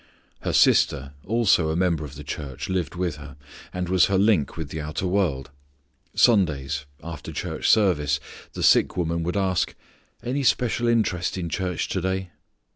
Her 0.39 0.51
sister, 0.51 1.13
also 1.27 1.69
a 1.69 1.75
member 1.75 2.03
of 2.03 2.15
the 2.15 2.23
church, 2.23 2.69
lived 2.69 2.95
with 2.95 3.17
her, 3.17 3.37
and 3.71 3.87
was 3.87 4.05
her 4.07 4.17
link 4.17 4.57
with 4.57 4.69
the 4.69 4.81
outer 4.81 5.05
world. 5.05 5.51
Sundays, 6.15 6.85
after 7.03 7.31
church 7.31 7.69
service, 7.69 8.19
the 8.53 8.63
sick 8.63 8.97
woman 8.97 9.21
would 9.21 9.37
ask, 9.37 9.75
"Any 10.23 10.41
special 10.41 10.87
interest 10.87 11.37
in 11.37 11.49
church 11.49 11.87
to 11.89 12.01
day?" 12.01 12.31